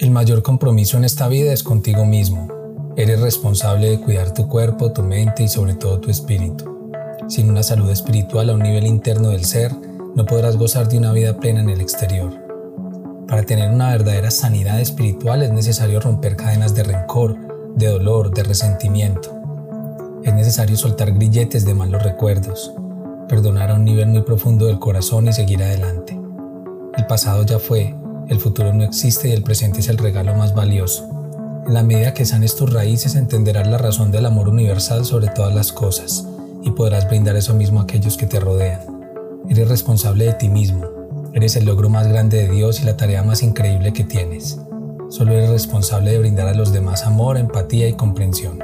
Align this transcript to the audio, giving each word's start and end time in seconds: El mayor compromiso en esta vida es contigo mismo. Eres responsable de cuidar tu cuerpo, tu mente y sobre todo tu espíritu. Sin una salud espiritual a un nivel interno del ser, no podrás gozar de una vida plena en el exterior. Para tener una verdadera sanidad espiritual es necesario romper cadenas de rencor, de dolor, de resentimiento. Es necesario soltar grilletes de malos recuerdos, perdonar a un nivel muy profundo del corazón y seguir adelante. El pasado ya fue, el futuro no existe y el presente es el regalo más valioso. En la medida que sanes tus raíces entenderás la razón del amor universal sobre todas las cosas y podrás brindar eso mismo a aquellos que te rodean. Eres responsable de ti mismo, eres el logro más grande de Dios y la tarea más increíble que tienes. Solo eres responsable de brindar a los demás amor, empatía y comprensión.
El 0.00 0.12
mayor 0.12 0.42
compromiso 0.42 0.96
en 0.96 1.04
esta 1.04 1.28
vida 1.28 1.52
es 1.52 1.62
contigo 1.62 2.06
mismo. 2.06 2.48
Eres 2.96 3.20
responsable 3.20 3.90
de 3.90 4.00
cuidar 4.00 4.32
tu 4.32 4.48
cuerpo, 4.48 4.92
tu 4.92 5.02
mente 5.02 5.42
y 5.42 5.48
sobre 5.48 5.74
todo 5.74 6.00
tu 6.00 6.10
espíritu. 6.10 6.64
Sin 7.28 7.50
una 7.50 7.62
salud 7.62 7.90
espiritual 7.90 8.48
a 8.48 8.54
un 8.54 8.62
nivel 8.62 8.86
interno 8.86 9.28
del 9.28 9.44
ser, 9.44 9.70
no 10.14 10.24
podrás 10.24 10.56
gozar 10.56 10.88
de 10.88 10.96
una 10.96 11.12
vida 11.12 11.38
plena 11.38 11.60
en 11.60 11.68
el 11.68 11.82
exterior. 11.82 12.32
Para 13.28 13.42
tener 13.42 13.70
una 13.70 13.90
verdadera 13.90 14.30
sanidad 14.30 14.80
espiritual 14.80 15.42
es 15.42 15.52
necesario 15.52 16.00
romper 16.00 16.34
cadenas 16.34 16.74
de 16.74 16.84
rencor, 16.84 17.36
de 17.76 17.88
dolor, 17.88 18.32
de 18.32 18.42
resentimiento. 18.42 19.38
Es 20.24 20.32
necesario 20.32 20.78
soltar 20.78 21.12
grilletes 21.12 21.66
de 21.66 21.74
malos 21.74 22.02
recuerdos, 22.02 22.72
perdonar 23.28 23.70
a 23.70 23.74
un 23.74 23.84
nivel 23.84 24.06
muy 24.06 24.22
profundo 24.22 24.64
del 24.64 24.78
corazón 24.78 25.28
y 25.28 25.34
seguir 25.34 25.62
adelante. 25.62 26.18
El 26.96 27.04
pasado 27.04 27.44
ya 27.44 27.58
fue, 27.58 27.94
el 28.30 28.38
futuro 28.38 28.72
no 28.72 28.84
existe 28.84 29.28
y 29.28 29.32
el 29.32 29.42
presente 29.42 29.80
es 29.80 29.88
el 29.88 29.98
regalo 29.98 30.34
más 30.36 30.54
valioso. 30.54 31.04
En 31.66 31.74
la 31.74 31.82
medida 31.82 32.14
que 32.14 32.24
sanes 32.24 32.54
tus 32.54 32.72
raíces 32.72 33.16
entenderás 33.16 33.66
la 33.66 33.76
razón 33.76 34.12
del 34.12 34.24
amor 34.24 34.48
universal 34.48 35.04
sobre 35.04 35.28
todas 35.28 35.52
las 35.52 35.72
cosas 35.72 36.26
y 36.62 36.70
podrás 36.70 37.08
brindar 37.08 37.34
eso 37.34 37.54
mismo 37.54 37.80
a 37.80 37.82
aquellos 37.82 38.16
que 38.16 38.26
te 38.26 38.38
rodean. 38.38 38.80
Eres 39.48 39.68
responsable 39.68 40.26
de 40.26 40.34
ti 40.34 40.48
mismo, 40.48 40.86
eres 41.34 41.56
el 41.56 41.64
logro 41.64 41.88
más 41.88 42.06
grande 42.06 42.36
de 42.36 42.54
Dios 42.54 42.80
y 42.80 42.84
la 42.84 42.96
tarea 42.96 43.24
más 43.24 43.42
increíble 43.42 43.92
que 43.92 44.04
tienes. 44.04 44.60
Solo 45.08 45.32
eres 45.32 45.50
responsable 45.50 46.12
de 46.12 46.20
brindar 46.20 46.46
a 46.46 46.54
los 46.54 46.72
demás 46.72 47.02
amor, 47.06 47.36
empatía 47.36 47.88
y 47.88 47.94
comprensión. 47.94 48.60